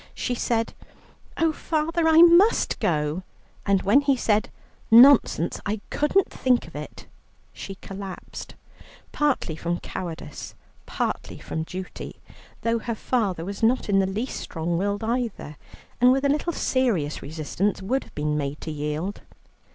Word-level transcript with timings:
She 0.15 0.33
said, 0.33 0.73
"Oh, 1.37 1.51
father, 1.53 2.07
I 2.07 2.23
must 2.23 2.79
go," 2.79 3.21
and 3.67 3.83
when 3.83 4.01
he 4.01 4.17
said, 4.17 4.49
"Nonsense, 4.89 5.61
I 5.63 5.79
couldn't 5.91 6.27
think 6.31 6.65
of 6.65 6.75
it," 6.75 7.05
she 7.53 7.75
collapsed, 7.75 8.55
partly 9.11 9.55
from 9.55 9.79
cowardice, 9.79 10.55
partly 10.87 11.37
from 11.37 11.61
duty, 11.61 12.19
though 12.63 12.79
her 12.79 12.95
father 12.95 13.45
was 13.45 13.61
not 13.61 13.89
in 13.89 13.99
the 13.99 14.07
least 14.07 14.39
strong 14.39 14.75
willed 14.75 15.03
either, 15.03 15.55
and 16.01 16.11
with 16.11 16.25
a 16.25 16.29
little 16.29 16.51
serious 16.51 17.21
resistance 17.21 17.79
would 17.79 18.05
have 18.05 18.15
been 18.15 18.35
made 18.35 18.59
to 18.61 18.71
yield. 18.71 19.21